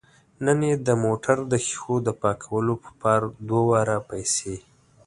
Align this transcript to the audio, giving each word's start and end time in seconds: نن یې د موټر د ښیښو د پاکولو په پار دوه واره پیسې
نن 0.45 0.59
یې 0.69 0.75
د 0.87 0.89
موټر 1.03 1.37
د 1.51 1.53
ښیښو 1.65 1.95
د 2.03 2.09
پاکولو 2.21 2.73
په 2.83 2.89
پار 3.01 3.21
دوه 3.49 3.63
واره 3.69 3.97
پیسې 4.09 4.55